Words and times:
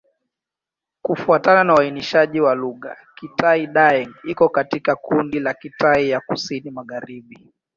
Kufuatana 1.01 1.63
na 1.63 1.73
uainishaji 1.75 2.41
wa 2.41 2.55
lugha, 2.55 2.97
Kitai-Daeng 3.15 4.13
iko 4.27 4.49
katika 4.49 4.95
kundi 4.95 5.39
la 5.39 5.53
Kitai 5.53 6.09
ya 6.09 6.19
Kusini-Magharibi. 6.19 7.51